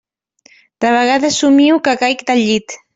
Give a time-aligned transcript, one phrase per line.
[0.85, 2.81] De vegades somio que caic del llit.